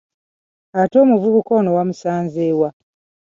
Ate 0.81 0.95
omuvubuka 1.03 1.51
ono 1.59 1.69
wamusanze 1.77 2.43
wa? 2.59 2.69